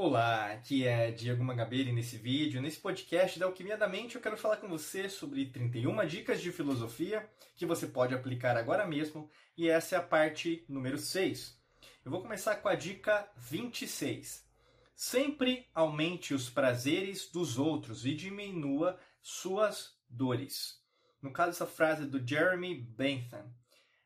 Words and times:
Olá, 0.00 0.52
aqui 0.52 0.86
é 0.86 1.10
Diego 1.10 1.42
Mangabeira 1.42 1.90
e 1.90 1.92
nesse 1.92 2.16
vídeo, 2.16 2.62
nesse 2.62 2.78
podcast 2.78 3.36
da 3.36 3.46
Alquimia 3.46 3.76
da 3.76 3.88
Mente, 3.88 4.14
eu 4.14 4.20
quero 4.20 4.36
falar 4.36 4.58
com 4.58 4.68
você 4.68 5.08
sobre 5.08 5.46
31 5.46 6.06
dicas 6.06 6.40
de 6.40 6.52
filosofia 6.52 7.28
que 7.56 7.66
você 7.66 7.84
pode 7.84 8.14
aplicar 8.14 8.56
agora 8.56 8.86
mesmo 8.86 9.28
e 9.56 9.68
essa 9.68 9.96
é 9.96 9.98
a 9.98 10.02
parte 10.02 10.64
número 10.68 10.98
6. 10.98 11.60
Eu 12.04 12.12
vou 12.12 12.22
começar 12.22 12.54
com 12.54 12.68
a 12.68 12.76
dica 12.76 13.28
26. 13.38 14.48
Sempre 14.94 15.66
aumente 15.74 16.32
os 16.32 16.48
prazeres 16.48 17.28
dos 17.28 17.58
outros 17.58 18.06
e 18.06 18.14
diminua 18.14 19.00
suas 19.20 19.98
dores. 20.08 20.80
No 21.20 21.32
caso, 21.32 21.50
essa 21.50 21.66
frase 21.66 22.04
é 22.04 22.06
do 22.06 22.24
Jeremy 22.24 22.72
Bentham. 22.72 23.52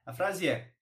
A 0.06 0.14
frase 0.14 0.48
é: 0.48 0.72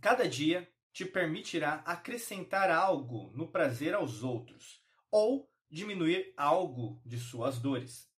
Cada 0.00 0.28
dia 0.28 0.68
te 0.96 1.04
permitirá 1.04 1.82
acrescentar 1.84 2.70
algo 2.70 3.30
no 3.34 3.46
prazer 3.46 3.92
aos 3.92 4.22
outros 4.22 4.82
ou 5.10 5.46
diminuir 5.70 6.32
algo 6.38 6.98
de 7.04 7.18
suas 7.18 7.58
dores. 7.58 8.10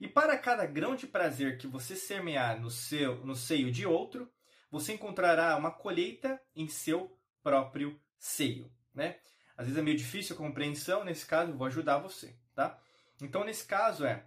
E 0.00 0.08
para 0.08 0.38
cada 0.38 0.64
grão 0.64 0.96
de 0.96 1.06
prazer 1.06 1.58
que 1.58 1.66
você 1.66 1.94
semear 1.94 2.58
no, 2.58 2.70
seu, 2.70 3.16
no 3.26 3.36
seio 3.36 3.70
de 3.70 3.84
outro, 3.84 4.32
você 4.70 4.94
encontrará 4.94 5.54
uma 5.58 5.70
colheita 5.70 6.40
em 6.54 6.68
seu 6.68 7.14
próprio 7.42 8.00
seio. 8.16 8.72
Né? 8.94 9.18
Às 9.54 9.66
vezes 9.66 9.78
é 9.78 9.82
meio 9.82 9.98
difícil 9.98 10.34
a 10.34 10.38
compreensão, 10.38 11.04
nesse 11.04 11.26
caso 11.26 11.52
eu 11.52 11.58
vou 11.58 11.66
ajudar 11.66 11.98
você. 11.98 12.34
Tá? 12.54 12.80
Então, 13.20 13.44
nesse 13.44 13.66
caso, 13.66 14.06
é 14.06 14.24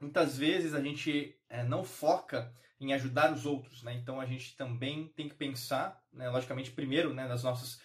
muitas 0.00 0.36
vezes 0.36 0.74
a 0.74 0.82
gente 0.82 1.38
é, 1.48 1.62
não 1.62 1.84
foca 1.84 2.52
em 2.84 2.92
ajudar 2.92 3.32
os 3.32 3.46
outros, 3.46 3.82
né? 3.82 3.94
Então 3.94 4.20
a 4.20 4.26
gente 4.26 4.56
também 4.56 5.08
tem 5.08 5.28
que 5.28 5.34
pensar, 5.34 6.02
né, 6.12 6.28
logicamente, 6.28 6.70
primeiro, 6.70 7.14
né, 7.14 7.26
nas 7.26 7.42
nossas 7.42 7.80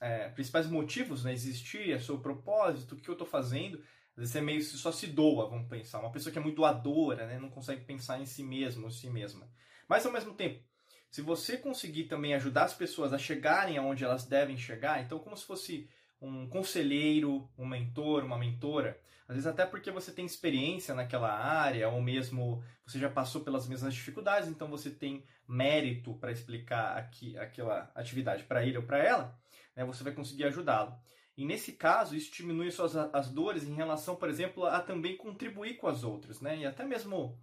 é, 0.00 0.28
principais 0.30 0.66
motivos, 0.66 1.24
né, 1.24 1.32
existir, 1.32 1.92
é 1.92 1.98
seu 1.98 2.18
propósito, 2.18 2.94
o 2.94 2.98
que 2.98 3.08
eu 3.08 3.12
estou 3.14 3.26
fazendo. 3.26 3.78
Às 4.16 4.22
vezes 4.22 4.36
é 4.36 4.40
meio 4.40 4.62
só 4.62 4.90
se 4.90 5.06
doa, 5.06 5.48
vamos 5.48 5.68
pensar. 5.68 6.00
Uma 6.00 6.10
pessoa 6.10 6.32
que 6.32 6.38
é 6.38 6.42
muito 6.42 6.56
doadora, 6.56 7.26
né, 7.26 7.38
não 7.38 7.50
consegue 7.50 7.84
pensar 7.84 8.20
em 8.20 8.26
si 8.26 8.42
mesmo, 8.42 8.86
em 8.86 8.90
si 8.90 9.10
mesma. 9.10 9.48
Mas 9.88 10.06
ao 10.06 10.12
mesmo 10.12 10.34
tempo, 10.34 10.62
se 11.10 11.22
você 11.22 11.56
conseguir 11.56 12.04
também 12.04 12.34
ajudar 12.34 12.64
as 12.64 12.74
pessoas 12.74 13.12
a 13.12 13.18
chegarem 13.18 13.78
aonde 13.78 14.04
elas 14.04 14.26
devem 14.26 14.56
chegar, 14.56 15.02
então 15.02 15.18
como 15.18 15.36
se 15.36 15.44
fosse 15.44 15.88
um 16.20 16.48
conselheiro, 16.48 17.48
um 17.56 17.66
mentor, 17.66 18.24
uma 18.24 18.38
mentora, 18.38 19.00
às 19.28 19.36
vezes 19.36 19.46
até 19.46 19.66
porque 19.66 19.90
você 19.90 20.10
tem 20.10 20.24
experiência 20.24 20.94
naquela 20.94 21.30
área, 21.30 21.88
ou 21.90 22.00
mesmo 22.00 22.62
você 22.84 22.98
já 22.98 23.10
passou 23.10 23.42
pelas 23.42 23.68
mesmas 23.68 23.92
dificuldades, 23.92 24.48
então 24.48 24.68
você 24.68 24.90
tem 24.90 25.24
mérito 25.46 26.14
para 26.14 26.32
explicar 26.32 26.96
aqui, 26.96 27.36
aquela 27.36 27.90
atividade 27.94 28.44
para 28.44 28.64
ele 28.64 28.78
ou 28.78 28.82
para 28.82 28.98
ela, 28.98 29.38
né, 29.76 29.84
você 29.84 30.02
vai 30.02 30.14
conseguir 30.14 30.44
ajudá-lo. 30.44 30.98
E 31.36 31.44
nesse 31.44 31.74
caso, 31.74 32.16
isso 32.16 32.34
diminui 32.34 32.70
suas 32.72 32.96
as 32.96 33.30
dores 33.30 33.62
em 33.62 33.74
relação, 33.74 34.16
por 34.16 34.28
exemplo, 34.28 34.66
a 34.66 34.80
também 34.80 35.16
contribuir 35.16 35.76
com 35.76 35.86
as 35.86 36.02
outras, 36.02 36.40
né? 36.40 36.58
E 36.58 36.66
até 36.66 36.84
mesmo 36.84 37.40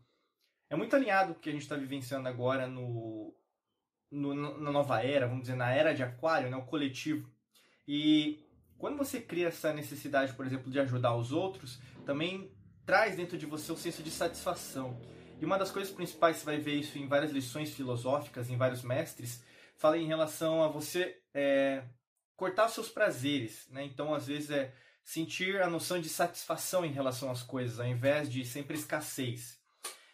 é 0.70 0.76
muito 0.76 0.94
alinhado 0.94 1.32
o 1.32 1.36
que 1.36 1.48
a 1.48 1.52
gente 1.54 1.62
está 1.62 1.78
vivenciando 1.78 2.28
agora 2.28 2.68
no, 2.68 3.34
no, 4.12 4.34
na 4.60 4.70
nova 4.70 5.02
era, 5.02 5.28
vamos 5.28 5.44
dizer, 5.44 5.56
na 5.56 5.72
era 5.72 5.94
de 5.94 6.04
aquário, 6.04 6.50
né? 6.50 6.58
O 6.58 6.66
coletivo. 6.66 7.32
E 7.88 8.45
quando 8.78 8.98
você 8.98 9.22
cria 9.22 9.48
essa 9.48 9.74
necessidade, 9.74 10.34
por 10.34 10.46
exemplo, 10.46 10.72
de 10.72 10.80
ajudar 10.80 11.16
os 11.16 11.32
outros, 11.32 11.80
também 12.06 12.52
traz 12.86 13.16
dentro 13.16 13.38
de 13.38 13.46
você 13.46 13.72
um 13.72 13.78
senso 13.78 14.04
de 14.04 14.12
satisfação. 14.12 15.00
E 15.40 15.46
uma 15.46 15.58
das 15.58 15.72
coisas 15.72 15.94
principais, 15.94 16.38
você 16.38 16.46
vai 16.46 16.58
ver 16.58 16.76
isso 16.76 16.98
em 16.98 17.08
várias 17.08 17.32
lições 17.32 17.74
filosóficas, 17.74 18.50
em 18.50 18.58
vários 18.58 18.84
mestres, 18.84 19.44
fala 19.76 19.98
em 19.98 20.08
relação 20.08 20.64
a 20.64 20.68
você 20.68 21.18
é, 21.34 21.84
cortar 22.36 22.70
seus 22.70 22.90
prazeres. 22.90 23.68
Né? 23.70 23.84
Então, 23.86 24.14
às 24.14 24.28
vezes, 24.28 24.50
é 24.50 24.74
sentir 25.04 25.62
a 25.62 25.70
noção 25.70 26.00
de 26.00 26.10
satisfação 26.10 26.86
em 26.86 26.92
relação 26.92 27.30
às 27.30 27.44
coisas, 27.44 27.80
ao 27.80 27.88
invés 27.88 28.32
de 28.32 28.46
sempre 28.46 28.78
escassez. 28.78 29.60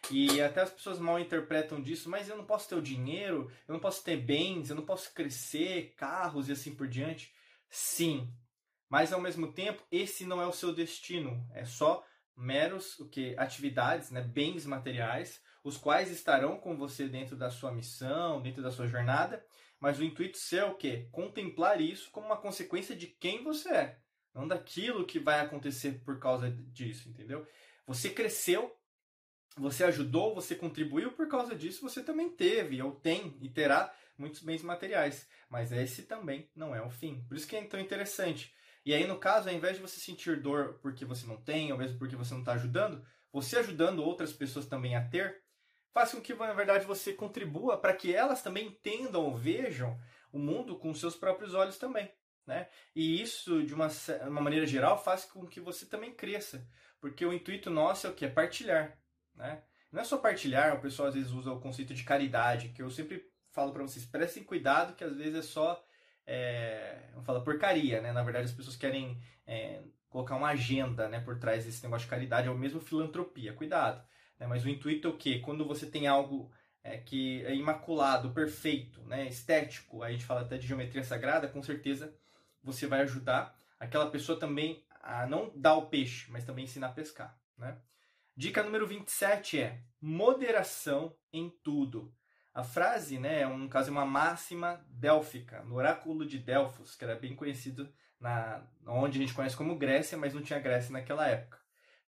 E 0.09 0.41
até 0.41 0.62
as 0.62 0.72
pessoas 0.72 1.00
mal 1.00 1.19
interpretam 1.19 1.81
disso, 1.81 2.09
mas 2.09 2.28
eu 2.28 2.36
não 2.36 2.44
posso 2.44 2.68
ter 2.68 2.75
o 2.75 2.81
dinheiro, 2.81 3.50
eu 3.68 3.74
não 3.74 3.80
posso 3.80 4.03
ter 4.03 4.18
bens, 4.18 4.69
eu 4.69 4.75
não 4.75 4.86
posso 4.86 5.13
crescer, 5.13 5.94
carros 5.96 6.50
e 6.50 6.52
assim 6.52 6.74
por 6.75 6.88
diante. 6.88 7.34
Sim, 7.69 8.28
mas 8.91 9.13
ao 9.13 9.22
mesmo 9.22 9.53
tempo, 9.53 9.81
esse 9.90 10.25
não 10.25 10.41
é 10.41 10.46
o 10.46 10.52
seu 10.52 10.74
destino, 10.74 11.47
é 11.53 11.63
só 11.63 12.06
meros 12.35 13.00
o 13.00 13.07
que 13.07 13.34
atividades, 13.38 14.12
né, 14.12 14.19
bens 14.22 14.66
materiais, 14.66 15.41
os 15.63 15.78
quais 15.78 16.12
estarão 16.12 16.57
com 16.57 16.75
você 16.75 17.07
dentro 17.07 17.38
da 17.38 17.50
sua 17.50 17.72
missão, 17.72 18.41
dentro 18.41 18.62
da 18.62 18.69
sua 18.69 18.88
jornada, 18.88 19.41
mas 19.80 19.97
o 19.97 20.03
intuito 20.03 20.38
seu 20.38 20.66
é 20.66 20.69
o 20.69 20.75
quê? 20.75 21.07
Contemplar 21.09 21.80
isso 21.80 22.12
como 22.12 22.25
uma 22.25 22.35
consequência 22.35 22.94
de 22.94 23.07
quem 23.07 23.41
você 23.46 23.69
é, 23.69 23.97
não 24.34 24.46
daquilo 24.46 25.06
que 25.06 25.19
vai 25.19 25.40
acontecer 25.40 26.01
por 26.03 26.19
causa 26.19 26.51
disso, 26.51 27.07
entendeu? 27.07 27.47
Você 27.88 28.09
cresceu, 28.09 28.75
você 29.56 29.85
ajudou, 29.85 30.35
você 30.35 30.53
contribuiu 30.53 31.13
por 31.13 31.30
causa 31.30 31.56
disso, 31.56 31.81
você 31.81 32.03
também 32.03 32.30
teve, 32.30 32.81
ou 32.81 32.91
tem 32.91 33.38
e 33.40 33.47
terá 33.47 33.96
muitos 34.18 34.41
bens 34.41 34.62
materiais, 34.62 35.30
mas 35.50 35.72
esse 35.72 36.03
também 36.03 36.51
não 36.53 36.75
é 36.75 36.81
o 36.81 36.90
fim. 36.90 37.24
Por 37.30 37.38
isso 37.38 37.47
que 37.47 37.56
é 37.56 37.63
tão 37.63 37.80
interessante 37.80 38.53
e 38.86 38.94
aí, 38.94 39.06
no 39.06 39.18
caso, 39.18 39.50
ao 39.50 39.56
invés 39.56 39.75
de 39.75 39.81
você 39.81 40.00
sentir 40.00 40.42
dor 40.42 40.80
porque 40.81 41.06
você 41.06 41.28
não 41.28 41.38
tem, 41.38 41.72
ou 41.72 41.78
mesmo 41.78 42.00
porque 42.00 42.16
você 42.16 42.34
não 42.34 42.42
está 42.42 42.53
ajudando, 42.53 43.06
você 43.31 43.58
ajudando 43.59 44.03
outras 44.03 44.34
pessoas 44.34 44.66
também 44.66 44.96
a 44.96 45.08
ter, 45.08 45.42
faz 45.94 46.12
com 46.12 46.22
que, 46.22 46.34
na 46.34 46.53
verdade, 46.53 46.86
você 46.86 47.14
contribua 47.14 47.78
para 47.78 47.94
que 47.94 48.14
elas 48.14 48.42
também 48.42 48.68
entendam 48.68 49.36
vejam 49.36 50.00
o 50.31 50.40
mundo 50.40 50.78
com 50.78 50.94
seus 50.94 51.16
próprios 51.16 51.53
olhos 51.53 51.78
também. 51.78 52.12
Né? 52.46 52.68
E 52.96 53.22
isso, 53.22 53.64
de 53.64 53.74
uma, 53.74 53.88
uma 54.28 54.42
maneira 54.42 54.66
geral, 54.66 55.02
faz 55.02 55.25
com 55.25 55.46
que 55.46 55.59
você 55.59 55.86
também 55.86 56.13
cresça. 56.13 56.68
Porque 57.00 57.25
o 57.25 57.34
intuito 57.34 57.69
nosso 57.69 58.08
é 58.08 58.09
o 58.09 58.13
que? 58.13 58.25
É 58.25 58.30
partilhar. 58.30 58.98
Né? 59.36 59.63
Não 59.92 60.02
é 60.02 60.03
só 60.03 60.18
partilhar, 60.18 60.75
o 60.75 60.81
pessoal 60.81 61.09
às 61.09 61.16
vezes 61.16 61.31
usa 61.31 61.52
o 61.52 61.59
conceito 61.59 61.94
de 61.94 62.03
caridade, 62.03 62.69
que 62.69 62.81
eu 62.81 62.90
sempre 62.90 63.30
falo 63.52 63.74
para 63.74 63.84
vocês, 63.84 64.06
prestem 64.06 64.44
cuidado, 64.44 64.96
que 64.96 65.03
às 65.03 65.16
vezes 65.16 65.36
é 65.36 65.42
só 65.42 65.84
é, 66.26 67.09
vamos 67.12 67.26
falar 67.26 67.42
porcaria, 67.42 68.02
né? 68.02 68.12
Na 68.12 68.24
verdade, 68.24 68.46
as 68.46 68.54
pessoas 68.54 68.76
querem 68.76 69.22
é, 69.46 69.82
colocar 70.09 70.36
uma 70.36 70.50
agenda, 70.50 71.08
né, 71.08 71.20
por 71.20 71.40
trás 71.40 71.66
desse 71.66 71.82
negócio 71.84 72.06
de 72.06 72.09
caridade, 72.09 72.50
ou 72.50 72.58
mesmo 72.58 72.80
filantropia. 72.80 73.54
Cuidado. 73.54 74.04
Né? 74.38 74.46
Mas 74.48 74.66
o 74.66 74.70
intuito 74.70 75.08
é 75.08 75.12
o 75.12 75.18
quê? 75.18 75.40
Quando 75.40 75.66
você 75.66 75.86
tem 75.86 76.08
algo 76.08 76.52
é, 76.84 76.98
que 76.98 77.46
é 77.46 77.56
imaculado, 77.56 78.31
perfeito, 78.31 79.02
né, 79.04 79.28
estético, 79.28 80.04
a 80.04 80.12
gente 80.12 80.26
fala 80.26 80.42
até 80.42 80.58
de 80.58 80.68
geometria 80.68 81.04
sagrada, 81.04 81.48
com 81.48 81.62
certeza 81.62 82.14
você 82.64 82.86
vai 82.88 83.02
ajudar 83.02 83.58
aquela 83.80 84.10
pessoa 84.10 84.40
também 84.40 84.84
a 85.02 85.26
não 85.26 85.52
dar 85.56 85.76
o 85.76 85.88
peixe, 85.88 86.30
mas 86.30 86.46
também 86.46 86.66
ensinar 86.66 86.88
a 86.88 86.94
pescar, 86.94 87.36
né? 87.58 87.78
Dica 88.36 88.64
número 88.64 88.88
27 88.88 89.60
é 89.60 89.81
moderação 90.00 91.16
em 91.34 91.50
tudo. 91.64 92.14
A 92.53 92.63
frase, 92.63 93.17
né, 93.17 93.41
é 93.41 93.47
um 93.47 93.67
caso 93.69 93.91
uma 93.91 94.06
máxima 94.06 94.85
délfica, 94.89 95.63
no 95.63 95.75
oráculo 95.75 96.25
de 96.25 96.38
Delfos, 96.38 96.95
que 96.95 97.03
era 97.03 97.16
bem 97.16 97.34
conhecido 97.34 97.89
na 98.19 98.62
onde 98.85 99.17
a 99.17 99.22
gente 99.22 99.34
conhece 99.34 99.56
como 99.56 99.78
Grécia, 99.78 100.17
mas 100.17 100.34
não 100.34 100.41
tinha 100.41 100.59
Grécia 100.59 100.91
naquela 100.91 101.28
época. 101.28 101.59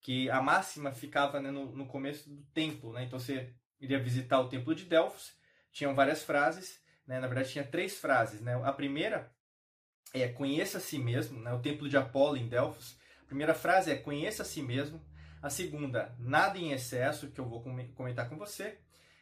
Que 0.02 0.30
a 0.30 0.42
máxima 0.42 0.94
ficava 0.94 1.42
né, 1.42 1.52
no, 1.52 1.76
no 1.76 1.86
começo 1.86 2.30
do 2.30 2.42
templo, 2.54 2.94
né? 2.94 3.04
Então 3.04 3.20
você 3.20 3.54
iria 3.82 4.00
visitar 4.00 4.40
o 4.40 4.48
templo 4.48 4.74
de 4.74 4.86
Delfos, 4.86 5.34
tinham 5.74 5.94
várias 5.94 6.24
frases, 6.24 6.82
né? 7.06 7.20
Na 7.20 7.28
verdade 7.28 7.52
tinha 7.52 7.68
três 7.68 8.00
frases, 8.00 8.40
né? 8.40 8.60
A 8.64 8.72
primeira 8.72 9.30
é 10.14 10.30
conheça 10.30 10.78
a 10.78 10.82
si 10.82 10.98
mesmo, 10.98 11.42
né? 11.42 11.52
O 11.54 11.62
templo 11.62 11.90
de 11.90 11.98
Apolo 11.98 12.38
em 12.38 12.48
Delfos. 12.48 12.98
A 13.22 13.26
primeira 13.26 13.54
frase 13.54 13.92
é 13.92 13.98
conheça 13.98 14.44
a 14.44 14.46
si 14.46 14.62
mesmo. 14.62 15.06
A 15.42 15.50
segunda, 15.50 16.16
nada 16.18 16.58
em 16.58 16.72
excesso, 16.72 17.30
que 17.30 17.40
eu 17.40 17.46
vou 17.46 17.62
comentar 17.94 18.30
com 18.30 18.38
você 18.38 18.80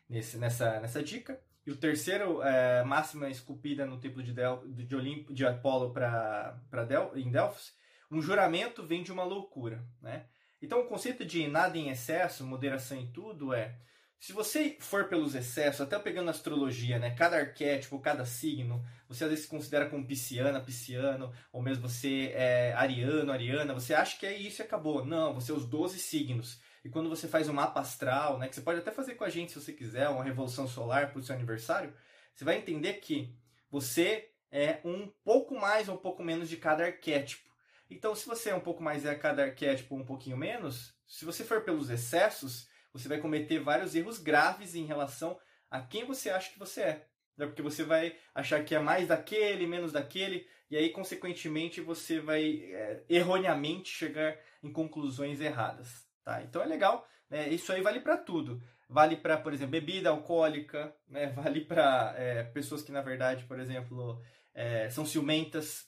nesse, 0.09 0.37
nessa, 0.37 0.79
nessa 0.79 1.03
dica. 1.03 1.39
E 1.65 1.71
o 1.71 1.75
terceiro, 1.75 2.41
é, 2.41 2.83
máxima 2.83 3.29
esculpida 3.29 3.85
no 3.85 3.99
templo 3.99 4.23
de, 4.23 4.33
Del, 4.33 4.63
de, 4.67 4.95
Olimpo, 4.95 5.33
de 5.33 5.45
Apolo 5.45 5.91
pra, 5.91 6.61
pra 6.69 6.85
Del, 6.85 7.11
em 7.15 7.29
Delfos, 7.29 7.73
um 8.09 8.21
juramento 8.21 8.85
vem 8.85 9.03
de 9.03 9.11
uma 9.11 9.23
loucura. 9.23 9.85
Né? 10.01 10.25
Então, 10.61 10.79
o 10.79 10.87
conceito 10.87 11.25
de 11.25 11.47
nada 11.47 11.77
em 11.77 11.89
excesso, 11.89 12.45
moderação 12.45 12.97
em 12.97 13.11
tudo, 13.11 13.53
é 13.53 13.77
se 14.19 14.33
você 14.33 14.77
for 14.79 15.07
pelos 15.07 15.35
excessos, 15.35 15.81
até 15.81 15.97
pegando 15.99 16.29
a 16.29 16.31
astrologia, 16.31 16.97
né, 16.97 17.11
cada 17.11 17.37
arquétipo, 17.37 17.99
cada 17.99 18.25
signo, 18.25 18.83
você 19.07 19.23
às 19.23 19.29
vezes 19.29 19.45
se 19.45 19.51
considera 19.51 19.87
como 19.89 20.07
pisciana, 20.07 20.59
pisciano, 20.59 21.31
ou 21.51 21.61
mesmo 21.61 21.87
você 21.87 22.31
é 22.33 22.73
ariano, 22.73 23.31
ariana, 23.31 23.73
você 23.73 23.93
acha 23.93 24.17
que 24.17 24.25
é 24.25 24.35
isso 24.35 24.61
e 24.61 24.63
acabou. 24.63 25.05
Não, 25.05 25.35
você 25.35 25.51
é 25.51 25.55
os 25.55 25.67
12 25.67 25.99
signos. 25.99 26.59
E 26.87 26.89
quando 26.89 27.09
você 27.09 27.27
faz 27.27 27.49
um 27.49 27.53
mapa 27.53 27.81
astral, 27.81 28.37
né, 28.37 28.47
que 28.47 28.55
você 28.55 28.61
pode 28.61 28.79
até 28.79 28.91
fazer 28.91 29.15
com 29.15 29.25
a 29.25 29.29
gente 29.29 29.51
se 29.51 29.59
você 29.59 29.73
quiser, 29.73 30.07
uma 30.07 30.23
revolução 30.23 30.65
solar 30.69 31.11
para 31.11 31.19
o 31.19 31.21
seu 31.21 31.35
aniversário, 31.35 31.93
você 32.33 32.45
vai 32.45 32.55
entender 32.55 32.93
que 33.01 33.35
você 33.69 34.31
é 34.49 34.79
um 34.85 35.11
pouco 35.21 35.53
mais 35.59 35.89
ou 35.89 35.95
um 35.95 35.97
pouco 35.97 36.23
menos 36.23 36.47
de 36.47 36.55
cada 36.55 36.85
arquétipo. 36.85 37.51
Então, 37.89 38.15
se 38.15 38.25
você 38.25 38.51
é 38.51 38.55
um 38.55 38.61
pouco 38.61 38.81
mais 38.81 39.03
de 39.03 39.13
cada 39.15 39.43
arquétipo 39.43 39.97
um 39.97 40.05
pouquinho 40.05 40.37
menos, 40.37 40.95
se 41.05 41.25
você 41.25 41.43
for 41.43 41.59
pelos 41.59 41.89
excessos, 41.89 42.69
você 42.93 43.09
vai 43.09 43.17
cometer 43.17 43.59
vários 43.59 43.93
erros 43.93 44.17
graves 44.17 44.73
em 44.73 44.85
relação 44.85 45.37
a 45.69 45.81
quem 45.81 46.05
você 46.05 46.29
acha 46.29 46.53
que 46.53 46.59
você 46.59 46.81
é. 46.83 47.07
Né? 47.35 47.47
Porque 47.47 47.61
você 47.61 47.83
vai 47.83 48.15
achar 48.33 48.63
que 48.63 48.73
é 48.73 48.79
mais 48.79 49.09
daquele, 49.09 49.67
menos 49.67 49.91
daquele. 49.91 50.47
e 50.71 50.77
aí, 50.77 50.89
consequentemente, 50.89 51.81
você 51.81 52.21
vai 52.21 52.61
é, 52.71 53.03
erroneamente 53.09 53.89
chegar 53.89 54.39
em 54.63 54.71
conclusões 54.71 55.41
erradas. 55.41 56.06
Tá? 56.27 56.43
Então 56.43 56.61
é 56.61 56.65
legal, 56.65 57.07
né? 57.29 57.47
isso 57.47 57.71
aí 57.71 57.81
vale 57.81 58.01
para 58.01 58.17
tudo. 58.17 58.61
Vale 58.89 59.15
para, 59.15 59.37
por 59.37 59.53
exemplo, 59.53 59.71
bebida 59.71 60.09
alcoólica, 60.09 60.93
né? 61.07 61.27
vale 61.31 61.61
para 61.61 62.13
é, 62.17 62.43
pessoas 62.43 62.81
que, 62.81 62.91
na 62.91 63.01
verdade, 63.01 63.45
por 63.45 63.57
exemplo, 63.57 64.21
é, 64.53 64.89
são 64.89 65.05
ciumentas, 65.05 65.87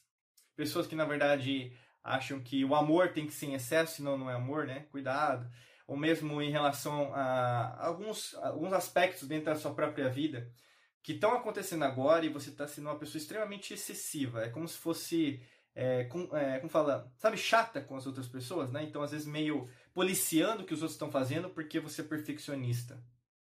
pessoas 0.56 0.88
que, 0.88 0.96
na 0.96 1.04
verdade, 1.04 1.78
acham 2.02 2.40
que 2.40 2.64
o 2.64 2.74
amor 2.74 3.12
tem 3.12 3.26
que 3.26 3.34
ser 3.34 3.48
em 3.48 3.54
excesso, 3.54 3.98
senão 3.98 4.18
não 4.18 4.30
é 4.30 4.36
amor, 4.36 4.66
né? 4.66 4.86
Cuidado. 4.92 5.46
Ou 5.86 5.98
mesmo 5.98 6.42
em 6.42 6.52
relação 6.52 7.14
a 7.14 7.86
alguns, 7.86 8.34
alguns 8.36 8.72
aspectos 8.72 9.28
dentro 9.28 9.48
da 9.48 9.56
sua 9.56 9.74
própria 9.74 10.08
vida 10.08 10.50
que 11.04 11.12
estão 11.12 11.34
acontecendo 11.34 11.84
agora 11.84 12.26
e 12.26 12.30
você 12.30 12.50
está 12.50 12.66
sendo 12.66 12.88
uma 12.88 12.98
pessoa 12.98 13.20
extremamente 13.20 13.74
excessiva. 13.74 14.46
É 14.46 14.50
como 14.50 14.66
se 14.70 14.78
fosse, 14.78 15.42
é, 15.76 16.06
com, 16.06 16.34
é, 16.34 16.60
como 16.60 16.70
fala, 16.70 17.12
sabe, 17.18 17.36
chata 17.36 17.82
com 17.82 17.98
as 17.98 18.08
outras 18.08 18.28
pessoas, 18.28 18.72
né? 18.72 18.84
Então, 18.84 19.02
às 19.02 19.12
vezes, 19.12 19.28
meio 19.28 19.70
policiando 19.94 20.64
o 20.64 20.66
que 20.66 20.74
os 20.74 20.82
outros 20.82 20.96
estão 20.96 21.12
fazendo 21.12 21.50
porque 21.50 21.80
você 21.80 22.02
é 22.02 22.06
perfeccionista. 22.06 23.04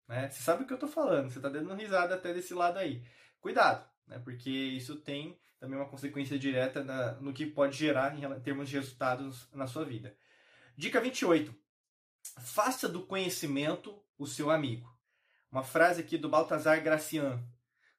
Né? 0.09 0.29
Você 0.29 0.43
sabe 0.43 0.65
o 0.65 0.67
que 0.67 0.73
eu 0.73 0.77
estou 0.77 0.89
falando, 0.89 1.31
você 1.31 1.39
está 1.39 1.49
dando 1.49 1.75
risada 1.75 2.15
até 2.15 2.33
desse 2.33 2.55
lado 2.55 2.79
aí. 2.79 3.03
Cuidado, 3.41 3.89
né? 4.07 4.19
porque 4.19 4.51
isso 4.51 4.97
tem 4.97 5.39
também 5.59 5.79
uma 5.79 5.89
consequência 5.89 6.39
direta 6.39 6.83
na, 6.83 7.13
no 7.21 7.33
que 7.33 7.47
pode 7.47 7.77
gerar 7.77 8.17
em 8.19 8.41
termos 8.41 8.69
de 8.69 8.77
resultados 8.77 9.49
na 9.53 9.67
sua 9.67 9.85
vida. 9.85 10.17
Dica 10.77 11.01
28. 11.01 11.55
Faça 12.41 12.89
do 12.89 13.07
conhecimento 13.07 14.03
o 14.19 14.27
seu 14.27 14.51
amigo. 14.51 14.93
Uma 15.51 15.63
frase 15.63 16.01
aqui 16.01 16.19
do 16.19 16.29
Baltazar 16.29 16.83
Gracian. 16.83 17.41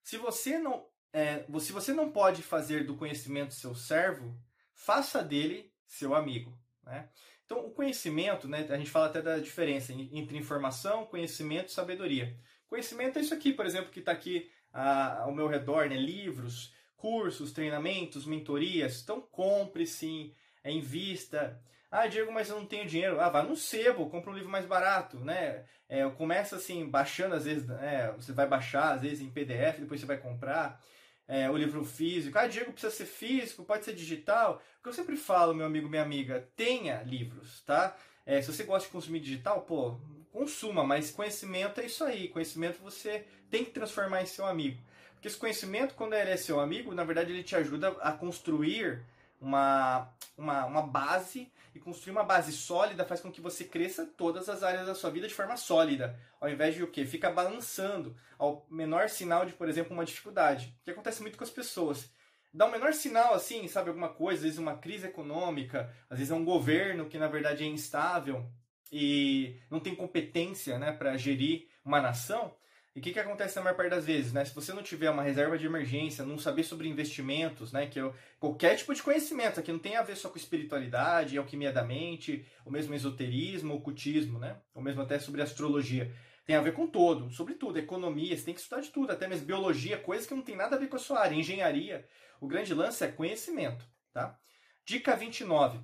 Se 0.01 0.17
você 0.17 0.57
não, 0.57 0.85
é, 1.13 1.45
se 1.59 1.71
você 1.71 1.93
não 1.93 2.11
pode 2.11 2.41
fazer 2.41 2.85
do 2.85 2.97
conhecimento 2.97 3.53
seu 3.53 3.73
servo, 3.75 4.37
faça 4.73 5.23
dele 5.23 5.71
seu 5.85 6.13
amigo. 6.15 6.57
Né? 6.83 7.09
Então, 7.53 7.67
o 7.67 7.69
conhecimento, 7.69 8.47
né, 8.47 8.65
a 8.67 8.77
gente 8.77 8.89
fala 8.89 9.05
até 9.05 9.21
da 9.21 9.37
diferença 9.37 9.93
entre 9.93 10.35
informação, 10.35 11.05
conhecimento 11.05 11.67
e 11.67 11.71
sabedoria. 11.71 12.35
Conhecimento 12.67 13.19
é 13.19 13.21
isso 13.21 13.33
aqui, 13.33 13.53
por 13.53 13.63
exemplo, 13.63 13.91
que 13.91 13.99
está 13.99 14.11
aqui 14.11 14.49
ah, 14.73 15.19
ao 15.19 15.31
meu 15.31 15.47
redor, 15.47 15.87
né, 15.87 15.95
livros, 15.95 16.73
cursos, 16.97 17.51
treinamentos, 17.51 18.25
mentorias. 18.25 19.03
Então, 19.03 19.21
compre 19.21 19.85
sim, 19.85 20.33
é, 20.63 20.71
invista. 20.71 21.61
Ah, 21.91 22.07
Diego, 22.07 22.31
mas 22.31 22.49
eu 22.49 22.55
não 22.55 22.65
tenho 22.65 22.87
dinheiro. 22.87 23.19
Ah, 23.19 23.29
vá 23.29 23.43
no 23.43 23.55
sebo, 23.55 24.09
compra 24.09 24.31
um 24.31 24.35
livro 24.35 24.49
mais 24.49 24.65
barato, 24.65 25.19
né? 25.19 25.63
É, 25.87 26.09
começa 26.09 26.55
assim, 26.55 26.89
baixando 26.89 27.35
às 27.35 27.45
vezes, 27.45 27.69
é, 27.69 28.11
você 28.13 28.31
vai 28.31 28.47
baixar 28.47 28.93
às 28.93 29.01
vezes 29.03 29.21
em 29.21 29.29
PDF, 29.29 29.77
depois 29.79 29.99
você 29.99 30.07
vai 30.07 30.17
comprar 30.17 30.81
é, 31.27 31.49
o 31.49 31.57
livro 31.57 31.83
físico. 31.83 32.37
Ah, 32.37 32.47
Diego, 32.47 32.71
precisa 32.71 32.93
ser 32.93 33.05
físico, 33.05 33.63
pode 33.63 33.85
ser 33.85 33.93
digital. 33.93 34.61
O 34.79 34.83
que 34.83 34.89
eu 34.89 34.93
sempre 34.93 35.15
falo, 35.15 35.53
meu 35.53 35.65
amigo, 35.65 35.89
minha 35.89 36.01
amiga, 36.01 36.47
tenha 36.55 37.01
livros, 37.03 37.61
tá? 37.61 37.95
É, 38.25 38.41
se 38.41 38.51
você 38.51 38.63
gosta 38.63 38.87
de 38.87 38.91
consumir 38.93 39.19
digital, 39.19 39.61
pô, 39.61 39.97
consuma, 40.31 40.83
mas 40.83 41.11
conhecimento 41.11 41.79
é 41.81 41.85
isso 41.85 42.03
aí. 42.03 42.27
Conhecimento 42.27 42.81
você 42.81 43.25
tem 43.49 43.63
que 43.63 43.71
transformar 43.71 44.21
em 44.21 44.25
seu 44.25 44.45
amigo. 44.45 44.81
Porque 45.13 45.27
esse 45.27 45.37
conhecimento, 45.37 45.93
quando 45.95 46.13
ele 46.13 46.31
é 46.31 46.37
seu 46.37 46.59
amigo, 46.59 46.93
na 46.93 47.03
verdade 47.03 47.31
ele 47.31 47.43
te 47.43 47.55
ajuda 47.55 47.89
a 48.01 48.11
construir 48.11 49.01
uma, 49.43 50.09
uma, 50.37 50.65
uma 50.65 50.81
base 50.81 51.51
e 51.75 51.79
construir 51.79 52.11
uma 52.11 52.23
base 52.23 52.53
sólida 52.53 53.03
faz 53.03 53.19
com 53.19 53.31
que 53.31 53.41
você 53.41 53.65
cresça 53.65 54.05
todas 54.05 54.47
as 54.47 54.63
áreas 54.63 54.87
da 54.87 54.95
sua 54.95 55.09
vida 55.09 55.27
de 55.27 55.33
forma 55.33 55.57
sólida, 55.57 56.17
ao 56.39 56.49
invés 56.49 56.75
de 56.75 56.83
o 56.83 56.87
quê? 56.87 57.05
Fica 57.05 57.29
balançando 57.29 58.15
ao 58.39 58.65
menor 58.69 59.09
sinal 59.09 59.45
de, 59.45 59.53
por 59.53 59.67
exemplo, 59.67 59.93
uma 59.93 60.05
dificuldade, 60.05 60.73
que 60.83 60.91
acontece 60.91 61.21
muito 61.21 61.37
com 61.37 61.43
as 61.43 61.49
pessoas. 61.49 62.09
Dá 62.53 62.65
um 62.65 62.71
menor 62.71 62.93
sinal 62.93 63.33
assim, 63.33 63.67
sabe, 63.67 63.89
alguma 63.89 64.09
coisa, 64.09 64.39
às 64.39 64.43
vezes 64.43 64.59
uma 64.59 64.77
crise 64.77 65.07
econômica, 65.07 65.93
às 66.09 66.19
vezes 66.19 66.31
é 66.31 66.35
um 66.35 66.45
governo 66.45 67.09
que 67.09 67.17
na 67.17 67.27
verdade 67.27 67.63
é 67.63 67.67
instável 67.67 68.49
e 68.91 69.59
não 69.69 69.79
tem 69.79 69.95
competência, 69.95 70.77
né, 70.77 70.91
para 70.91 71.17
gerir 71.17 71.67
uma 71.83 71.99
nação. 71.99 72.55
E 72.95 72.99
o 72.99 73.01
que, 73.01 73.11
que 73.11 73.19
acontece 73.19 73.55
na 73.55 73.63
maior 73.63 73.75
parte 73.75 73.89
das 73.89 74.05
vezes, 74.05 74.31
né? 74.33 74.45
Se 74.45 74.53
você 74.53 74.71
não 74.71 74.83
tiver 74.83 75.09
uma 75.09 75.23
reserva 75.23 75.57
de 75.57 75.65
emergência, 75.65 76.23
não 76.23 76.37
saber 76.37 76.63
sobre 76.63 76.87
investimentos, 76.87 77.71
né? 77.71 77.87
Que 77.87 77.99
é 77.99 78.13
qualquer 78.39 78.75
tipo 78.77 78.93
de 78.93 79.01
conhecimento, 79.01 79.59
aqui 79.59 79.71
não 79.71 79.79
tem 79.79 79.95
a 79.95 80.03
ver 80.03 80.15
só 80.15 80.29
com 80.29 80.37
espiritualidade, 80.37 81.37
alquimia 81.37 81.71
da 81.71 81.83
mente, 81.83 82.45
o 82.63 82.69
mesmo 82.69 82.93
esoterismo, 82.93 83.73
ocultismo, 83.73 84.37
né? 84.37 84.61
Ou 84.75 84.81
mesmo 84.81 85.01
até 85.01 85.17
sobre 85.17 85.41
astrologia. 85.41 86.13
Tem 86.45 86.55
a 86.55 86.61
ver 86.61 86.73
com 86.73 86.85
todo, 86.85 87.31
sobre 87.31 87.55
tudo, 87.55 87.79
economia, 87.79 88.37
você 88.37 88.43
tem 88.43 88.53
que 88.53 88.59
estudar 88.59 88.81
de 88.81 88.89
tudo, 88.89 89.11
até 89.11 89.27
mesmo 89.27 89.45
biologia, 89.45 89.97
coisas 89.97 90.27
que 90.27 90.35
não 90.35 90.43
tem 90.43 90.55
nada 90.55 90.75
a 90.75 90.79
ver 90.79 90.87
com 90.87 90.97
a 90.97 90.99
sua 90.99 91.21
área, 91.21 91.35
engenharia. 91.35 92.07
O 92.39 92.47
grande 92.47 92.73
lance 92.73 93.03
é 93.03 93.07
conhecimento, 93.11 93.85
tá? 94.11 94.37
Dica 94.85 95.15
29. 95.15 95.79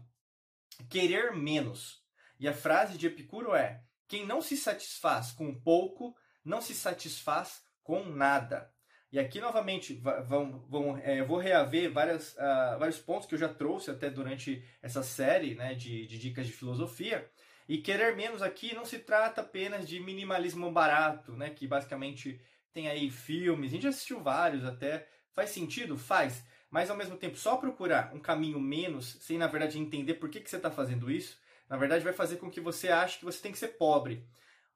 Querer 0.90 1.36
menos. 1.36 2.04
E 2.40 2.48
a 2.48 2.54
frase 2.54 2.98
de 2.98 3.08
Epicuro 3.08 3.56
é: 3.56 3.82
quem 4.08 4.28
não 4.28 4.42
se 4.42 4.56
satisfaz 4.56 5.32
com 5.32 5.60
pouco 5.60 6.16
não 6.44 6.62
se 6.62 6.74
satisfaz 6.74 7.62
com 7.84 8.04
nada. 8.04 8.72
E 9.12 9.18
aqui, 9.18 9.42
novamente, 9.42 9.96
vão, 10.28 10.60
vão, 10.70 10.98
é, 10.98 11.24
vou 11.24 11.38
reaver 11.38 11.92
várias, 11.92 12.34
uh, 12.34 12.78
vários 12.78 13.00
pontos 13.00 13.28
que 13.28 13.34
eu 13.34 13.40
já 13.40 13.50
trouxe 13.50 13.90
até 13.90 14.10
durante 14.10 14.64
essa 14.82 15.02
série 15.02 15.56
né, 15.56 15.74
de, 15.74 16.06
de 16.06 16.20
dicas 16.20 16.46
de 16.46 16.54
filosofia. 16.54 17.28
E 17.68 17.80
querer 17.80 18.16
menos 18.16 18.42
aqui 18.42 18.76
não 18.76 18.86
se 18.86 19.00
trata 19.00 19.42
apenas 19.42 19.88
de 19.88 20.00
minimalismo 20.00 20.72
barato, 20.72 21.36
né, 21.36 21.50
que 21.50 21.68
basicamente 21.68 22.40
tem 22.72 22.88
aí 22.88 23.10
filmes, 23.10 23.72
a 23.72 23.74
gente 23.74 23.84
já 23.84 23.90
assistiu 23.90 24.22
vários 24.22 24.64
até. 24.64 25.08
Faz 25.34 25.50
sentido? 25.50 25.98
Faz. 25.98 26.44
Mas 26.70 26.90
ao 26.90 26.98
mesmo 26.98 27.18
tempo, 27.18 27.36
só 27.36 27.58
procurar 27.58 28.14
um 28.14 28.20
caminho 28.20 28.60
menos, 28.60 29.18
sem 29.22 29.38
na 29.38 29.48
verdade 29.48 29.80
entender 29.80 30.16
por 30.16 30.30
que, 30.30 30.40
que 30.40 30.50
você 30.50 30.58
está 30.58 30.70
fazendo 30.70 31.10
isso, 31.10 31.40
na 31.68 31.78
verdade 31.78 32.04
vai 32.04 32.14
fazer 32.14 32.38
com 32.38 32.50
que 32.50 32.62
você 32.62 32.90
ache 32.90 33.20
que 33.20 33.26
você 33.26 33.42
tem 33.42 33.52
que 33.52 33.58
ser 33.58 33.70
pobre. 33.70 34.24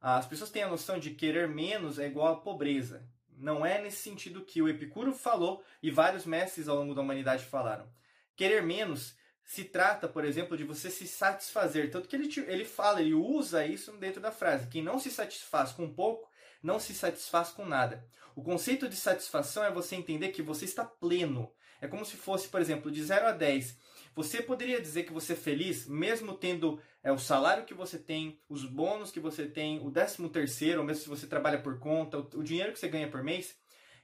As 0.06 0.26
pessoas 0.26 0.50
têm 0.50 0.64
a 0.64 0.68
noção 0.68 1.00
de 1.00 1.12
querer 1.12 1.48
menos 1.48 1.98
é 1.98 2.06
igual 2.08 2.28
a 2.28 2.42
pobreza. 2.42 3.08
Não 3.38 3.66
é 3.66 3.82
nesse 3.82 4.02
sentido 4.02 4.44
que 4.44 4.62
o 4.62 4.68
Epicuro 4.68 5.14
falou 5.14 5.64
e 5.82 5.90
vários 5.90 6.26
mestres 6.26 6.68
ao 6.68 6.76
longo 6.76 6.94
da 6.94 7.00
humanidade 7.00 7.46
falaram. 7.46 7.88
Querer 8.36 8.62
menos 8.62 9.16
se 9.46 9.64
trata, 9.64 10.06
por 10.06 10.26
exemplo, 10.26 10.58
de 10.58 10.66
você 10.66 10.90
se 10.90 11.08
satisfazer. 11.08 11.90
Tanto 11.90 12.10
que 12.10 12.18
ele, 12.18 12.30
ele 12.48 12.66
fala, 12.66 13.00
ele 13.00 13.14
usa 13.14 13.66
isso 13.66 13.94
dentro 13.94 14.20
da 14.20 14.30
frase. 14.30 14.68
Quem 14.68 14.84
não 14.84 15.00
se 15.00 15.10
satisfaz 15.10 15.72
com 15.72 15.90
pouco, 15.94 16.30
não 16.62 16.82
se 16.82 16.94
satisfaz 16.94 17.52
com 17.52 17.66
nada. 17.66 18.06
O 18.36 18.44
conceito 18.44 18.90
de 18.90 18.98
satisfação 18.98 19.64
é 19.64 19.72
você 19.72 19.96
entender 19.96 20.34
que 20.34 20.42
você 20.42 20.66
está 20.66 20.84
pleno. 20.84 21.50
É 21.80 21.88
como 21.88 22.04
se 22.04 22.18
fosse, 22.18 22.50
por 22.50 22.60
exemplo, 22.60 22.92
de 22.92 23.02
0 23.02 23.28
a 23.28 23.32
10. 23.32 23.78
Você 24.16 24.42
poderia 24.42 24.80
dizer 24.80 25.04
que 25.04 25.14
você 25.14 25.34
é 25.34 25.36
feliz 25.36 25.88
mesmo 25.88 26.34
tendo 26.36 26.80
é 27.04 27.12
o 27.12 27.18
salário 27.18 27.66
que 27.66 27.74
você 27.74 27.98
tem, 27.98 28.40
os 28.48 28.64
bônus 28.64 29.12
que 29.12 29.20
você 29.20 29.46
tem, 29.46 29.86
o 29.86 29.90
décimo 29.90 30.30
terceiro, 30.30 30.84
mesmo 30.84 31.04
se 31.04 31.10
você 31.10 31.28
trabalha 31.28 31.60
por 31.62 31.78
conta, 31.80 32.18
o, 32.18 32.30
o 32.36 32.44
dinheiro 32.44 32.72
que 32.72 32.80
você 32.80 32.88
ganha 32.88 33.10
por 33.10 33.24
mês. 33.24 33.58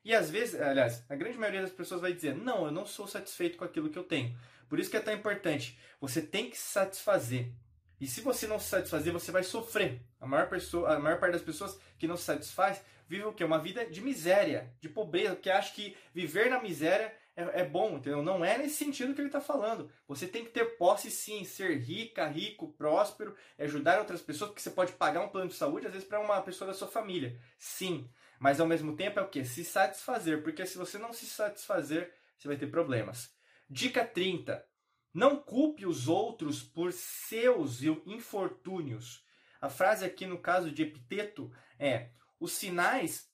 E 0.04 0.14
às 0.14 0.30
vezes, 0.30 0.60
aliás, 0.60 1.06
a 1.10 1.16
grande 1.16 1.38
maioria 1.38 1.62
das 1.62 1.72
pessoas 1.72 2.02
vai 2.02 2.14
dizer: 2.14 2.36
não, 2.36 2.66
eu 2.66 2.72
não 2.72 2.86
sou 2.86 3.08
satisfeito 3.08 3.58
com 3.58 3.64
aquilo 3.64 3.90
que 3.90 3.98
eu 3.98 4.04
tenho. 4.04 4.38
Por 4.68 4.80
isso 4.80 4.90
que 4.90 4.98
é 4.98 5.02
tão 5.02 5.14
importante. 5.14 5.80
Você 6.00 6.22
tem 6.22 6.50
que 6.50 6.58
se 6.58 6.72
satisfazer. 6.72 7.52
E 8.00 8.08
se 8.08 8.22
você 8.22 8.48
não 8.48 8.60
se 8.60 8.70
satisfazer, 8.70 9.12
você 9.12 9.32
vai 9.32 9.44
sofrer. 9.44 10.02
A 10.20 10.26
maior, 10.26 10.48
pessoa, 10.48 10.96
a 10.96 11.00
maior 11.00 11.20
parte 11.20 11.34
das 11.34 11.42
pessoas 11.42 11.78
que 11.98 12.08
não 12.08 12.16
se 12.16 12.24
satisfaz 12.24 12.82
vive 13.08 13.26
o 13.26 13.34
quê? 13.34 13.44
Uma 13.44 13.60
vida 13.60 13.86
de 13.86 14.02
miséria, 14.02 14.72
de 14.80 14.88
pobreza, 14.88 15.36
porque 15.36 15.50
acha 15.50 15.74
que 15.74 15.98
viver 16.14 16.50
na 16.50 16.62
miséria 16.62 17.14
é, 17.40 17.62
é 17.62 17.66
bom, 17.66 17.96
entendeu? 17.96 18.22
Não 18.22 18.44
é 18.44 18.58
nesse 18.58 18.76
sentido 18.76 19.14
que 19.14 19.22
ele 19.22 19.30
está 19.30 19.40
falando. 19.40 19.90
Você 20.08 20.28
tem 20.28 20.44
que 20.44 20.52
ter 20.52 20.78
posse 20.78 21.10
sim, 21.10 21.46
ser 21.46 21.78
rica, 21.78 22.28
rico, 22.28 22.74
próspero, 22.74 23.36
ajudar 23.58 24.00
outras 24.00 24.22
pessoas, 24.22 24.50
porque 24.50 24.62
você 24.62 24.72
pode 24.72 24.92
pagar 24.94 25.22
um 25.22 25.30
plano 25.30 25.48
de 25.50 25.56
saúde, 25.56 25.88
às 25.88 25.94
vezes, 25.94 26.08
para 26.08 26.20
uma 26.20 26.42
pessoa 26.42 26.68
da 26.68 26.74
sua 26.74 26.90
família. 26.90 27.40
Sim. 27.58 28.10
Mas 28.40 28.60
ao 28.60 28.68
mesmo 28.68 28.96
tempo 28.96 29.20
é 29.20 29.24
o 29.24 29.30
que? 29.30 29.46
Se 29.46 29.64
satisfazer, 29.64 30.44
porque 30.44 30.66
se 30.66 30.78
você 30.78 30.98
não 30.98 31.14
se 31.14 31.26
satisfazer, 31.26 32.14
você 32.38 32.48
vai 32.48 32.58
ter 32.58 32.68
problemas. 32.68 33.34
Dica 33.70 34.06
30. 34.06 34.66
Não 35.14 35.38
culpe 35.38 35.86
os 35.86 36.08
outros 36.08 36.62
por 36.62 36.92
seus 36.92 37.82
infortúnios. 37.82 39.26
A 39.62 39.70
frase 39.70 40.06
aqui 40.06 40.26
no 40.26 40.40
caso 40.40 40.72
de 40.72 40.84
Epiteto 40.84 41.52
é: 41.78 42.12
os 42.40 42.52
sinais 42.52 43.30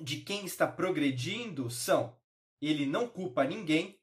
de 0.00 0.18
quem 0.18 0.44
está 0.44 0.66
progredindo 0.66 1.70
são 1.70 2.19
ele 2.68 2.86
não 2.86 3.08
culpa 3.08 3.44
ninguém, 3.44 4.00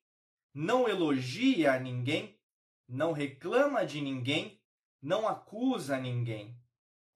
não 0.53 0.87
elogia 0.87 1.79
ninguém, 1.79 2.39
não 2.87 3.11
reclama 3.11 3.85
de 3.85 4.01
ninguém, 4.01 4.61
não 5.01 5.27
acusa 5.27 5.97
ninguém. 5.97 6.57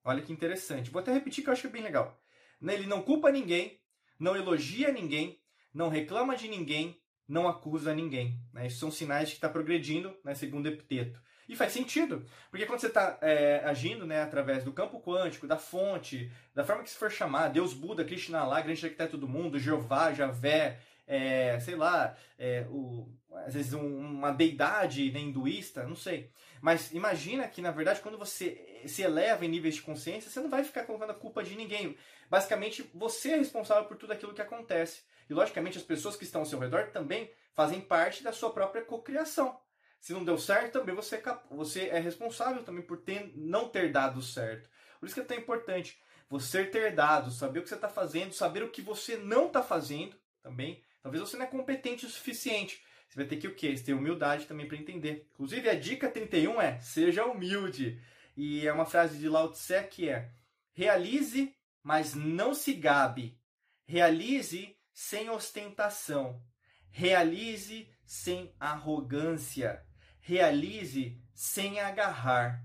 Olha 0.04 0.22
que 0.22 0.32
interessante. 0.32 0.90
Vou 0.90 1.00
até 1.00 1.12
repetir 1.12 1.42
que 1.42 1.50
eu 1.50 1.52
acho 1.52 1.68
bem 1.70 1.82
legal. 1.82 2.20
Ele 2.60 2.86
não 2.86 3.02
culpa 3.02 3.30
ninguém, 3.30 3.80
não 4.18 4.36
elogia 4.36 4.92
ninguém, 4.92 5.40
não 5.74 5.88
reclama 5.88 6.36
de 6.36 6.48
ninguém, 6.48 7.00
não 7.26 7.48
acusa 7.48 7.94
ninguém. 7.94 8.38
Né? 8.52 8.66
Isso 8.66 8.78
são 8.78 8.90
sinais 8.90 9.28
de 9.28 9.34
que 9.34 9.38
está 9.38 9.48
progredindo, 9.48 10.16
né, 10.24 10.34
segundo 10.34 10.68
Epiteto. 10.68 11.20
E 11.48 11.56
faz 11.56 11.72
sentido, 11.72 12.24
porque 12.50 12.64
quando 12.66 12.80
você 12.80 12.86
está 12.86 13.18
é, 13.20 13.62
agindo 13.64 14.06
né, 14.06 14.22
através 14.22 14.64
do 14.64 14.72
campo 14.72 15.00
quântico, 15.00 15.46
da 15.46 15.58
fonte, 15.58 16.30
da 16.54 16.64
forma 16.64 16.84
que 16.84 16.90
se 16.90 16.96
for 16.96 17.10
chamar, 17.10 17.48
Deus, 17.48 17.74
Buda, 17.74 18.04
Krishna 18.04 18.44
lá, 18.44 18.60
grande 18.60 18.84
arquiteto 18.84 19.18
do 19.18 19.28
mundo, 19.28 19.58
Jeová, 19.58 20.12
Javé, 20.12 20.80
é, 21.06 21.58
sei 21.60 21.76
lá, 21.76 22.16
é, 22.38 22.66
o, 22.70 23.08
às 23.46 23.54
vezes 23.54 23.72
um, 23.72 23.98
uma 23.98 24.32
deidade 24.32 25.10
né, 25.10 25.20
hinduísta, 25.20 25.84
não 25.84 25.96
sei. 25.96 26.30
Mas 26.60 26.92
imagina 26.92 27.48
que, 27.48 27.60
na 27.60 27.70
verdade, 27.70 28.00
quando 28.00 28.18
você 28.18 28.82
se 28.86 29.02
eleva 29.02 29.44
em 29.44 29.48
níveis 29.48 29.74
de 29.74 29.82
consciência, 29.82 30.30
você 30.30 30.40
não 30.40 30.50
vai 30.50 30.62
ficar 30.62 30.84
colocando 30.84 31.10
a 31.10 31.14
culpa 31.14 31.42
de 31.42 31.56
ninguém. 31.56 31.96
Basicamente, 32.30 32.88
você 32.94 33.32
é 33.32 33.36
responsável 33.36 33.84
por 33.84 33.96
tudo 33.96 34.12
aquilo 34.12 34.34
que 34.34 34.42
acontece. 34.42 35.02
E, 35.28 35.34
logicamente, 35.34 35.78
as 35.78 35.84
pessoas 35.84 36.16
que 36.16 36.24
estão 36.24 36.42
ao 36.42 36.46
seu 36.46 36.58
redor 36.58 36.90
também 36.92 37.30
fazem 37.54 37.80
parte 37.80 38.22
da 38.22 38.32
sua 38.32 38.52
própria 38.52 38.84
cocriação. 38.84 39.58
Se 40.00 40.12
não 40.12 40.24
deu 40.24 40.36
certo, 40.38 40.80
também 40.80 40.94
você 40.94 41.16
é, 41.16 41.22
você 41.50 41.88
é 41.88 41.98
responsável 41.98 42.62
também 42.64 42.82
por 42.82 42.98
ter, 42.98 43.32
não 43.36 43.68
ter 43.68 43.92
dado 43.92 44.20
certo. 44.20 44.68
Por 44.98 45.06
isso 45.06 45.14
que 45.14 45.20
é 45.20 45.24
tão 45.24 45.36
importante 45.36 46.00
você 46.28 46.64
ter 46.64 46.94
dado, 46.94 47.30
saber 47.30 47.58
o 47.58 47.62
que 47.62 47.68
você 47.68 47.74
está 47.74 47.88
fazendo, 47.88 48.32
saber 48.32 48.62
o 48.62 48.70
que 48.70 48.80
você 48.80 49.16
não 49.16 49.48
está 49.48 49.62
fazendo 49.62 50.16
também. 50.42 50.82
Talvez 51.02 51.20
você 51.22 51.36
não 51.36 51.44
é 51.44 51.48
competente 51.48 52.06
o 52.06 52.08
suficiente. 52.08 52.82
Você 53.08 53.16
vai 53.16 53.26
ter 53.26 53.36
que 53.36 53.48
o 53.48 53.54
quê? 53.54 53.74
Ter 53.74 53.92
humildade 53.92 54.46
também 54.46 54.66
para 54.66 54.76
entender. 54.76 55.28
Inclusive, 55.34 55.68
a 55.68 55.74
dica 55.74 56.08
31 56.08 56.60
é: 56.62 56.80
seja 56.80 57.26
humilde. 57.26 58.00
E 58.36 58.66
é 58.66 58.72
uma 58.72 58.86
frase 58.86 59.18
de 59.18 59.28
Lao 59.28 59.50
Tse 59.50 59.82
que 59.90 60.08
é: 60.08 60.30
realize, 60.72 61.54
mas 61.82 62.14
não 62.14 62.54
se 62.54 62.72
gabe. 62.72 63.38
Realize 63.84 64.74
sem 64.94 65.28
ostentação. 65.28 66.42
Realize 66.90 67.88
sem 68.04 68.54
arrogância. 68.58 69.84
Realize 70.20 71.20
sem 71.34 71.80
agarrar. 71.80 72.64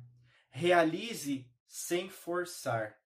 Realize 0.50 1.50
sem 1.67 2.10
forçar. 2.10 2.98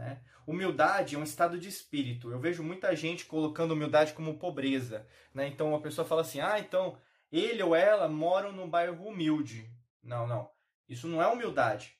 Né? 0.00 0.18
Humildade 0.46 1.14
é 1.14 1.18
um 1.18 1.22
estado 1.22 1.58
de 1.58 1.68
espírito. 1.68 2.30
Eu 2.30 2.40
vejo 2.40 2.62
muita 2.62 2.96
gente 2.96 3.26
colocando 3.26 3.72
humildade 3.72 4.14
como 4.14 4.38
pobreza. 4.38 5.06
Né? 5.34 5.46
Então 5.46 5.74
a 5.74 5.80
pessoa 5.80 6.06
fala 6.06 6.22
assim: 6.22 6.40
ah, 6.40 6.58
então 6.58 6.96
ele 7.30 7.62
ou 7.62 7.76
ela 7.76 8.08
moram 8.08 8.50
num 8.50 8.68
bairro 8.68 9.06
humilde. 9.06 9.70
Não, 10.02 10.26
não. 10.26 10.50
Isso 10.88 11.06
não 11.06 11.22
é 11.22 11.28
humildade. 11.28 11.94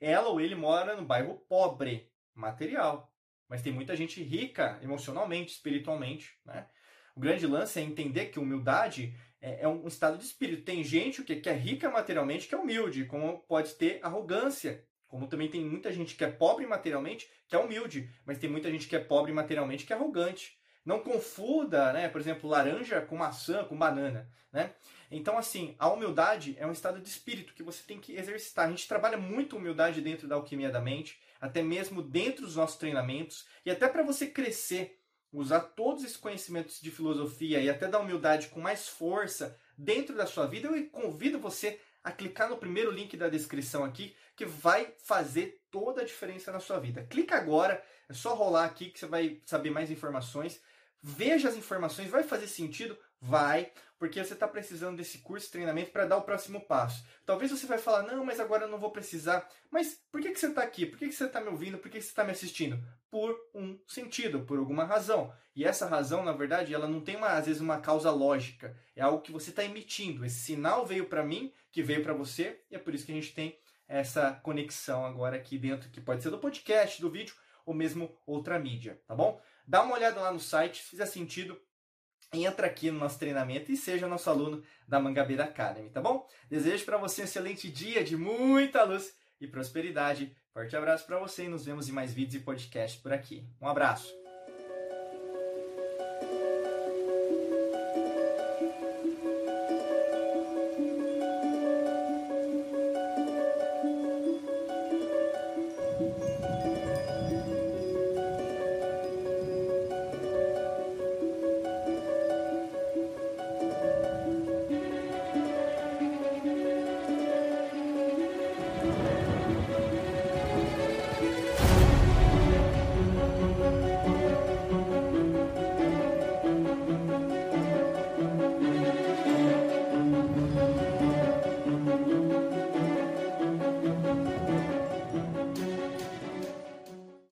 Ela 0.00 0.28
ou 0.28 0.40
ele 0.40 0.54
mora 0.54 0.96
no 0.96 1.04
bairro 1.04 1.34
pobre, 1.46 2.10
material. 2.34 3.12
Mas 3.46 3.60
tem 3.60 3.72
muita 3.72 3.94
gente 3.94 4.22
rica 4.22 4.78
emocionalmente, 4.82 5.52
espiritualmente. 5.52 6.32
Né? 6.46 6.66
O 7.14 7.20
grande 7.20 7.46
lance 7.46 7.78
é 7.78 7.82
entender 7.82 8.26
que 8.26 8.38
humildade 8.38 9.14
é, 9.38 9.64
é 9.64 9.68
um 9.68 9.86
estado 9.86 10.16
de 10.16 10.24
espírito. 10.24 10.64
Tem 10.64 10.82
gente 10.82 11.22
que, 11.22 11.36
que 11.36 11.50
é 11.50 11.52
rica 11.52 11.90
materialmente 11.90 12.48
que 12.48 12.54
é 12.54 12.58
humilde, 12.58 13.04
como 13.04 13.40
pode 13.40 13.74
ter 13.74 14.00
arrogância. 14.02 14.82
Como 15.14 15.28
também 15.28 15.48
tem 15.48 15.64
muita 15.64 15.92
gente 15.92 16.16
que 16.16 16.24
é 16.24 16.28
pobre 16.28 16.66
materialmente 16.66 17.30
que 17.46 17.54
é 17.54 17.58
humilde, 17.60 18.10
mas 18.26 18.36
tem 18.36 18.50
muita 18.50 18.68
gente 18.68 18.88
que 18.88 18.96
é 18.96 18.98
pobre 18.98 19.32
materialmente 19.32 19.86
que 19.86 19.92
é 19.92 19.96
arrogante. 19.96 20.58
Não 20.84 20.98
confunda, 20.98 21.92
né, 21.92 22.08
por 22.08 22.20
exemplo, 22.20 22.50
laranja 22.50 23.00
com 23.00 23.16
maçã, 23.16 23.62
com 23.62 23.78
banana, 23.78 24.28
né? 24.52 24.74
Então, 25.12 25.38
assim, 25.38 25.76
a 25.78 25.88
humildade 25.88 26.56
é 26.58 26.66
um 26.66 26.72
estado 26.72 26.98
de 26.98 27.08
espírito 27.08 27.54
que 27.54 27.62
você 27.62 27.84
tem 27.86 28.00
que 28.00 28.16
exercitar. 28.16 28.66
A 28.66 28.70
gente 28.70 28.88
trabalha 28.88 29.16
muito 29.16 29.56
humildade 29.56 30.00
dentro 30.00 30.26
da 30.26 30.34
alquimia 30.34 30.68
da 30.68 30.80
mente, 30.80 31.16
até 31.40 31.62
mesmo 31.62 32.02
dentro 32.02 32.44
dos 32.44 32.56
nossos 32.56 32.76
treinamentos, 32.76 33.46
e 33.64 33.70
até 33.70 33.86
para 33.86 34.02
você 34.02 34.26
crescer 34.26 34.98
usar 35.32 35.60
todos 35.60 36.02
esses 36.02 36.16
conhecimentos 36.16 36.80
de 36.80 36.90
filosofia 36.90 37.60
e 37.60 37.70
até 37.70 37.86
da 37.86 38.00
humildade 38.00 38.48
com 38.48 38.60
mais 38.60 38.88
força 38.88 39.56
dentro 39.78 40.16
da 40.16 40.26
sua 40.26 40.46
vida, 40.46 40.66
eu 40.66 40.90
convido 40.90 41.38
você 41.38 41.80
a 42.04 42.12
clicar 42.12 42.50
no 42.50 42.58
primeiro 42.58 42.90
link 42.90 43.16
da 43.16 43.30
descrição 43.30 43.82
aqui, 43.82 44.14
que 44.36 44.44
vai 44.44 44.92
fazer 44.98 45.62
toda 45.70 46.02
a 46.02 46.04
diferença 46.04 46.52
na 46.52 46.60
sua 46.60 46.78
vida. 46.78 47.02
Clica 47.04 47.34
agora, 47.34 47.82
é 48.08 48.12
só 48.12 48.34
rolar 48.34 48.66
aqui 48.66 48.90
que 48.90 48.98
você 48.98 49.06
vai 49.06 49.40
saber 49.46 49.70
mais 49.70 49.90
informações. 49.90 50.60
Veja 51.02 51.48
as 51.48 51.56
informações, 51.56 52.10
vai 52.10 52.22
fazer 52.22 52.46
sentido? 52.46 52.96
Vai, 53.26 53.72
porque 53.98 54.22
você 54.22 54.34
está 54.34 54.46
precisando 54.46 54.98
desse 54.98 55.18
curso 55.18 55.46
de 55.46 55.52
treinamento 55.52 55.90
para 55.90 56.04
dar 56.04 56.18
o 56.18 56.22
próximo 56.22 56.60
passo. 56.60 57.06
Talvez 57.24 57.50
você 57.50 57.66
vai 57.66 57.78
falar, 57.78 58.02
não, 58.02 58.22
mas 58.22 58.38
agora 58.38 58.64
eu 58.64 58.68
não 58.68 58.78
vou 58.78 58.90
precisar. 58.90 59.48
Mas 59.70 59.98
por 60.12 60.20
que, 60.20 60.30
que 60.30 60.38
você 60.38 60.48
está 60.48 60.62
aqui? 60.62 60.84
Por 60.84 60.98
que, 60.98 61.08
que 61.08 61.14
você 61.14 61.24
está 61.24 61.40
me 61.40 61.48
ouvindo? 61.48 61.78
Por 61.78 61.90
que, 61.90 61.96
que 61.96 62.04
você 62.04 62.10
está 62.10 62.22
me 62.22 62.32
assistindo? 62.32 62.78
Por 63.10 63.34
um 63.54 63.78
sentido, 63.88 64.40
por 64.40 64.58
alguma 64.58 64.84
razão. 64.84 65.32
E 65.56 65.64
essa 65.64 65.86
razão, 65.86 66.22
na 66.22 66.32
verdade, 66.32 66.74
ela 66.74 66.86
não 66.86 67.00
tem, 67.00 67.16
uma, 67.16 67.28
às 67.28 67.46
vezes, 67.46 67.62
uma 67.62 67.80
causa 67.80 68.10
lógica. 68.10 68.76
É 68.94 69.00
algo 69.00 69.22
que 69.22 69.32
você 69.32 69.48
está 69.48 69.64
emitindo. 69.64 70.22
Esse 70.22 70.40
sinal 70.40 70.84
veio 70.84 71.06
para 71.06 71.24
mim, 71.24 71.50
que 71.72 71.82
veio 71.82 72.02
para 72.02 72.12
você, 72.12 72.60
e 72.70 72.76
é 72.76 72.78
por 72.78 72.94
isso 72.94 73.06
que 73.06 73.12
a 73.12 73.14
gente 73.14 73.32
tem 73.32 73.58
essa 73.88 74.32
conexão 74.42 75.06
agora 75.06 75.36
aqui 75.36 75.56
dentro, 75.56 75.88
que 75.88 76.00
pode 76.00 76.22
ser 76.22 76.28
do 76.28 76.38
podcast, 76.38 77.00
do 77.00 77.10
vídeo, 77.10 77.34
ou 77.64 77.72
mesmo 77.72 78.14
outra 78.26 78.58
mídia, 78.58 79.00
tá 79.06 79.14
bom? 79.14 79.40
Dá 79.66 79.82
uma 79.82 79.94
olhada 79.94 80.20
lá 80.20 80.30
no 80.30 80.40
site, 80.40 80.82
se 80.82 80.90
fizer 80.90 81.06
sentido, 81.06 81.58
entra 82.34 82.66
aqui 82.66 82.90
no 82.90 82.98
nosso 82.98 83.18
treinamento 83.18 83.70
e 83.70 83.76
seja 83.76 84.08
nosso 84.08 84.28
aluno 84.28 84.62
da 84.88 84.98
Mangabeira 84.98 85.44
Academy, 85.44 85.90
tá 85.90 86.00
bom? 86.00 86.26
Desejo 86.50 86.84
para 86.84 86.96
você 86.96 87.22
um 87.22 87.24
excelente 87.24 87.70
dia 87.70 88.02
de 88.02 88.16
muita 88.16 88.82
luz 88.82 89.14
e 89.40 89.46
prosperidade. 89.46 90.34
Forte 90.52 90.76
abraço 90.76 91.06
para 91.06 91.18
você 91.18 91.44
e 91.44 91.48
nos 91.48 91.64
vemos 91.64 91.88
em 91.88 91.92
mais 91.92 92.12
vídeos 92.12 92.42
e 92.42 92.44
podcasts 92.44 93.00
por 93.00 93.12
aqui. 93.12 93.44
Um 93.60 93.68
abraço. 93.68 94.23